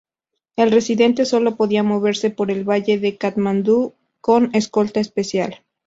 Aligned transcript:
El 0.55 0.71
residente 0.71 1.25
sólo 1.25 1.55
podía 1.57 1.83
moverse 1.83 2.31
por 2.31 2.49
el 2.49 2.67
valle 2.67 2.97
de 2.97 3.17
Katmandú 3.19 3.93
con 4.19 4.49
escolta 4.55 4.99
especial. 4.99 5.63